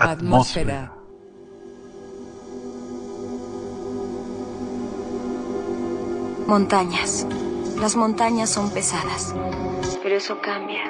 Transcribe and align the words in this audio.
Atmósfera. 0.00 0.94
Montañas. 6.46 7.26
Las 7.78 7.96
montañas 7.96 8.48
son 8.48 8.70
pesadas, 8.70 9.34
pero 10.02 10.16
eso 10.16 10.38
cambia. 10.40 10.84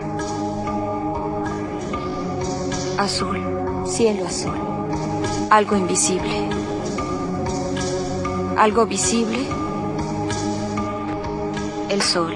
Azul, 2.98 3.40
cielo 3.84 4.26
azul, 4.26 4.54
algo 5.50 5.76
invisible. 5.76 6.48
Algo 8.56 8.86
visible, 8.86 9.44
el 11.88 12.00
sol, 12.00 12.32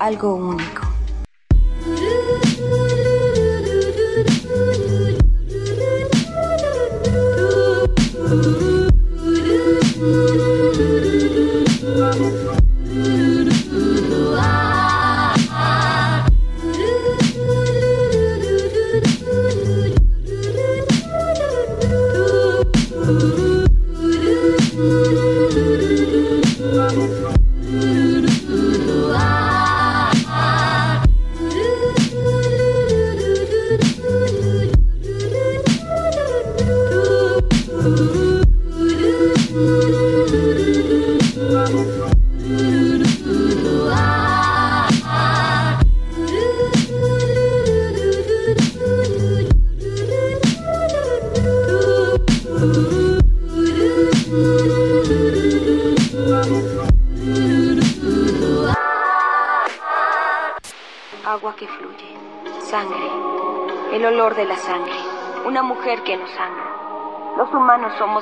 algo 0.00 0.34
único. 0.36 0.83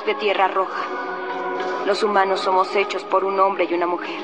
De 0.05 0.15
tierra 0.15 0.47
roja. 0.47 0.83
Los 1.85 2.03
humanos 2.03 2.41
somos 2.41 2.75
hechos 2.75 3.03
por 3.03 3.23
un 3.23 3.39
hombre 3.39 3.67
y 3.69 3.73
una 3.73 3.87
mujer. 3.87 4.19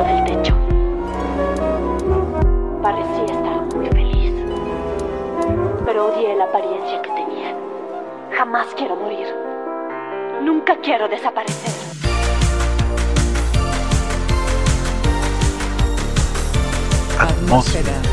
Del 0.00 0.24
techo. 0.24 0.54
Parecía 2.82 3.24
estar 3.24 3.76
muy 3.76 3.86
feliz. 3.88 4.32
Pero 5.84 6.06
odié 6.06 6.34
la 6.36 6.44
apariencia 6.44 7.02
que 7.02 7.10
tenía. 7.10 7.54
Jamás 8.36 8.68
quiero 8.76 8.96
morir. 8.96 9.26
Nunca 10.42 10.76
quiero 10.76 11.08
desaparecer. 11.08 11.72
Atmósfera. 17.18 18.11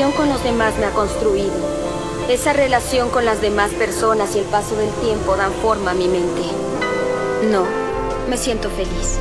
La 0.00 0.06
interacción 0.06 0.26
con 0.26 0.34
los 0.34 0.42
demás 0.42 0.78
me 0.78 0.86
ha 0.86 0.92
construido. 0.92 1.52
Esa 2.30 2.54
relación 2.54 3.10
con 3.10 3.26
las 3.26 3.42
demás 3.42 3.70
personas 3.72 4.34
y 4.34 4.38
el 4.38 4.46
paso 4.46 4.74
del 4.74 4.90
tiempo 4.92 5.36
dan 5.36 5.52
forma 5.52 5.90
a 5.90 5.94
mi 5.94 6.08
mente. 6.08 6.40
No, 7.50 7.66
me 8.26 8.38
siento 8.38 8.70
feliz. 8.70 9.18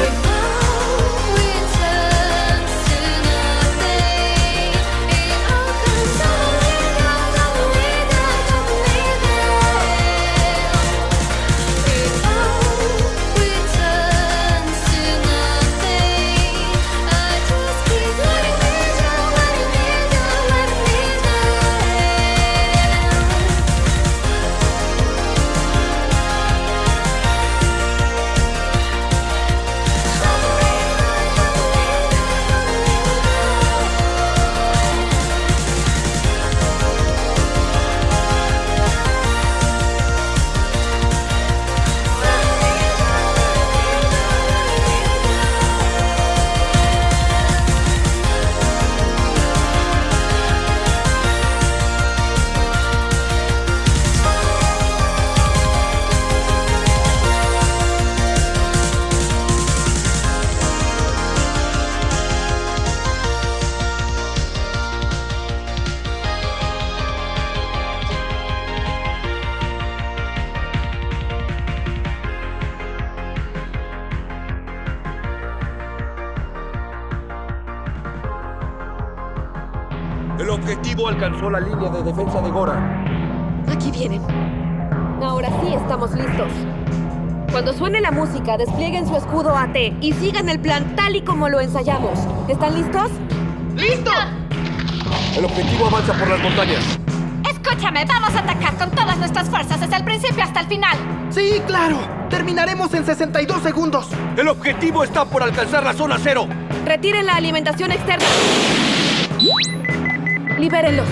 Bye. 0.00 0.29
Alcanzó 81.40 81.50
la 81.50 81.60
línea 81.60 81.90
de 81.90 82.02
defensa 82.02 82.40
de 82.42 82.50
Gora. 82.50 83.04
Aquí 83.72 83.90
vienen. 83.90 84.20
Ahora 85.22 85.48
sí 85.62 85.74
estamos 85.74 86.12
listos. 86.12 86.52
Cuando 87.50 87.72
suene 87.72 88.00
la 88.00 88.10
música, 88.10 88.56
desplieguen 88.56 89.06
su 89.06 89.16
escudo 89.16 89.56
AT 89.56 89.76
y 90.00 90.12
sigan 90.12 90.48
el 90.48 90.60
plan 90.60 90.94
tal 90.96 91.16
y 91.16 91.22
como 91.22 91.48
lo 91.48 91.60
ensayamos. 91.60 92.18
¿Están 92.48 92.74
listos? 92.74 93.10
¡Listo! 93.74 94.10
El 95.36 95.44
objetivo 95.44 95.86
avanza 95.86 96.12
por 96.12 96.28
las 96.28 96.40
montañas. 96.40 96.98
Escúchame, 97.48 98.04
vamos 98.04 98.34
a 98.34 98.40
atacar 98.40 98.76
con 98.76 98.90
todas 98.90 99.16
nuestras 99.18 99.48
fuerzas 99.48 99.80
desde 99.80 99.96
el 99.96 100.04
principio 100.04 100.44
hasta 100.44 100.60
el 100.60 100.66
final. 100.66 100.96
Sí, 101.30 101.62
claro. 101.66 101.96
Terminaremos 102.28 102.92
en 102.94 103.04
62 103.04 103.62
segundos. 103.62 104.08
El 104.36 104.48
objetivo 104.48 105.04
está 105.04 105.24
por 105.24 105.42
alcanzar 105.42 105.84
la 105.84 105.94
zona 105.94 106.18
cero. 106.22 106.46
Retiren 106.84 107.26
la 107.26 107.34
alimentación 107.34 107.92
externa. 107.92 108.26
Libérenlos. 110.60 111.08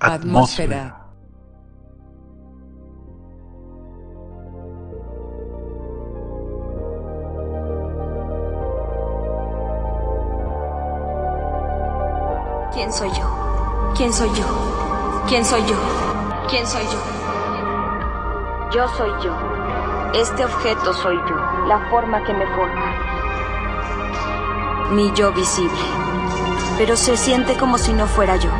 Atmósfera. 0.00 1.00
¿Quién 12.72 12.92
soy 12.92 13.10
yo? 13.12 13.92
¿Quién 13.96 14.12
soy 14.12 14.28
yo? 14.34 14.44
¿Quién 15.28 15.44
soy 15.44 15.62
yo? 15.64 15.76
¿Quién 16.48 16.66
soy 16.66 16.84
yo? 16.84 17.00
Yo 18.72 18.88
soy 18.88 19.10
yo. 19.22 19.32
Este 20.12 20.44
objeto 20.44 20.92
soy 20.92 21.16
yo, 21.16 21.66
la 21.66 21.88
forma 21.90 22.22
que 22.24 22.34
me 22.34 22.46
forma. 22.56 22.94
Mi 24.90 25.12
yo 25.14 25.32
visible. 25.32 25.78
Pero 26.76 26.96
se 26.96 27.16
siente 27.16 27.56
como 27.56 27.78
si 27.78 27.92
no 27.92 28.06
fuera 28.06 28.36
yo. 28.36 28.50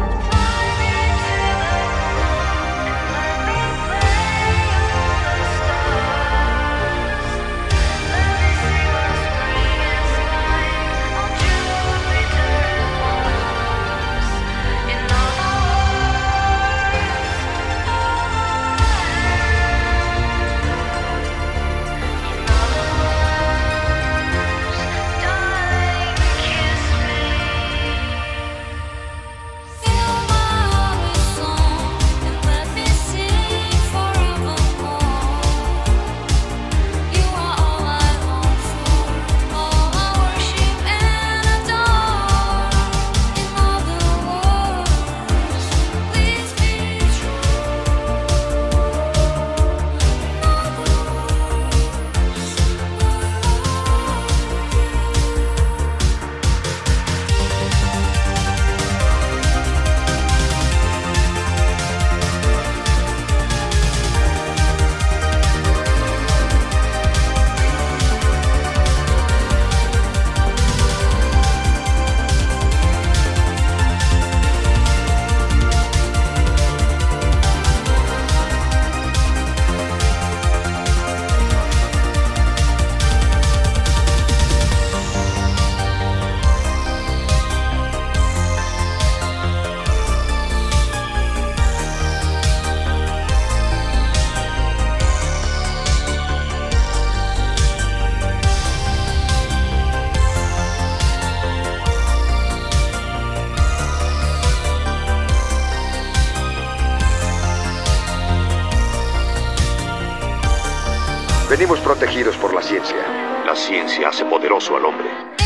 Poderoso 114.34 114.76
al 114.76 114.84
hombre. 114.84 115.43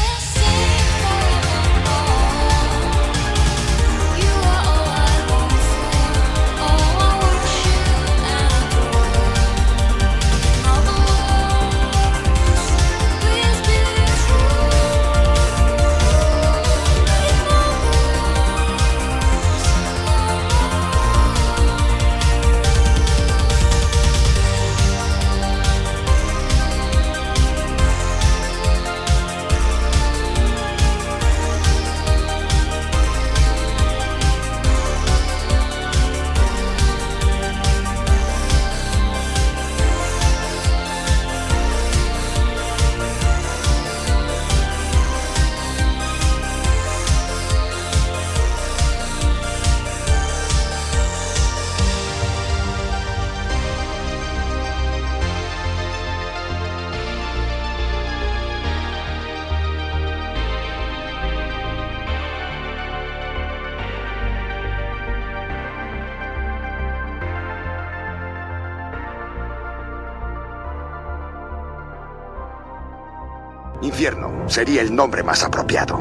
Sería 74.46 74.80
el 74.80 74.94
nombre 74.94 75.24
más 75.24 75.42
apropiado. 75.42 75.98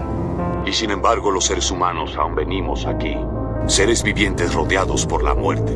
Y 0.68 0.72
sin 0.72 0.92
embargo 0.92 1.32
los 1.32 1.46
seres 1.46 1.72
humanos 1.72 2.16
aún 2.16 2.36
venimos 2.36 2.86
aquí. 2.86 3.18
Seres 3.66 4.04
vivientes 4.04 4.54
rodeados 4.54 5.04
por 5.08 5.24
la 5.24 5.34
muerte. 5.34 5.76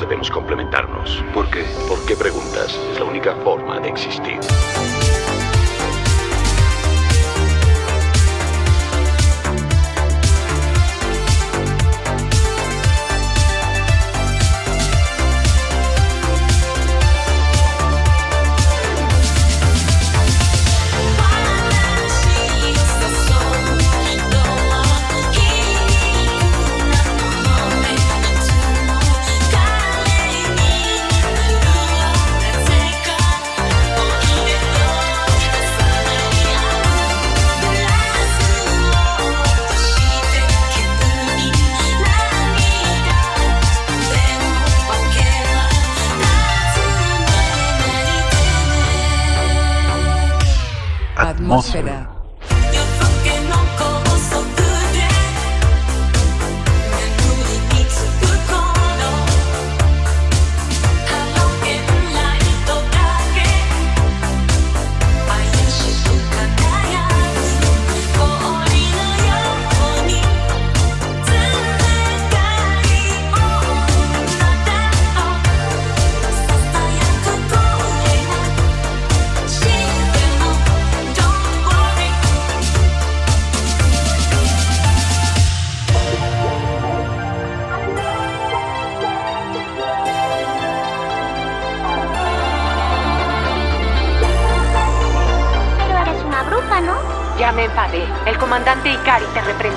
Debemos 0.00 0.30
complementarnos. 0.30 1.24
¿Por 1.34 1.50
qué? 1.50 1.64
¿Por 1.88 2.04
qué 2.06 2.16
preguntas? 2.16 2.78
Es 2.92 2.98
la 2.98 3.04
única 3.04 3.34
forma 3.36 3.80
de 3.80 3.88
existir. 3.88 4.38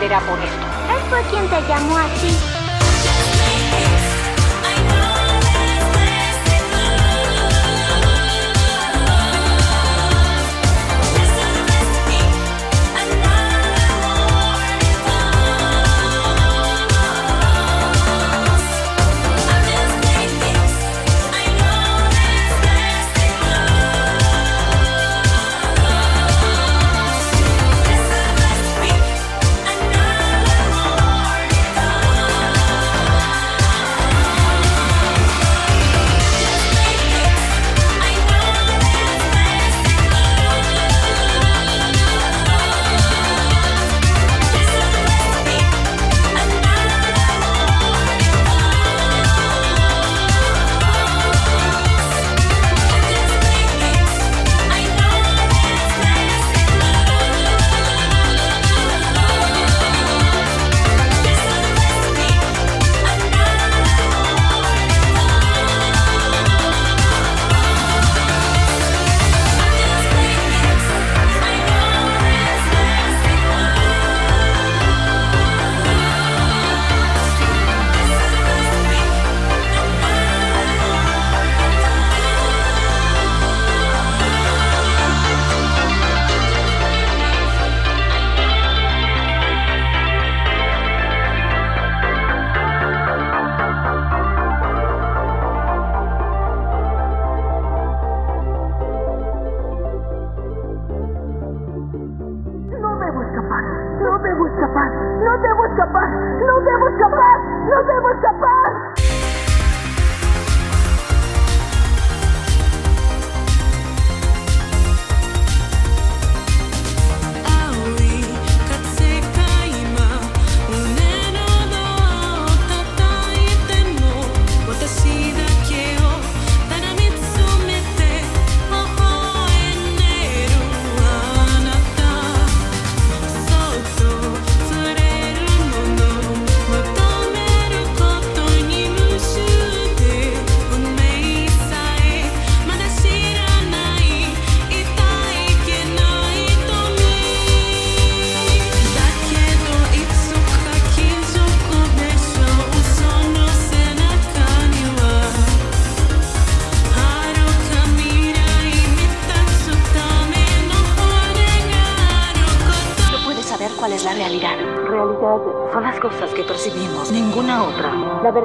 Te 0.01 0.07
reprenderá 0.07 0.19
por 0.21 0.39
esto. 0.39 1.29
Quien 1.29 1.47
te 1.49 1.61
llamó 1.67 1.97
así. 1.97 2.50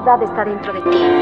Verdad 0.06 0.22
está 0.22 0.44
dentro 0.44 0.72
de 0.72 0.82
ti. 0.82 1.15